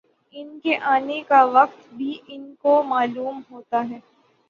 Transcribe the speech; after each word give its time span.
ان 0.33 0.59
کے 0.59 0.77
آنے 0.87 1.21
کا 1.27 1.43
وقت 1.51 1.93
بھی 1.93 2.13
ان 2.27 2.53
کو 2.61 2.81
معلوم 2.83 3.41
ہوتا 3.51 3.83
ہے 3.89 3.99